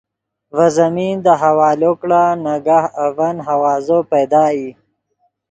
ڤے 0.55 0.67
زمین 0.77 1.15
دے 1.25 1.33
حوالو 1.41 1.91
کڑا 1.99 2.23
ناگاہ 2.43 2.85
اڤن 3.03 3.35
ہوازو 3.47 3.97
پیدا 4.11 4.43
ای 4.53 4.67